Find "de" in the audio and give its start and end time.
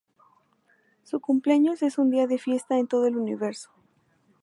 2.25-2.39